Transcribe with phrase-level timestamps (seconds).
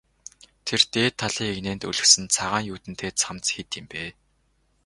[0.65, 4.03] Тэр дээд талын эгнээнд өлгөсөн цагаан юүдэнтэй цамц хэд юм бэ?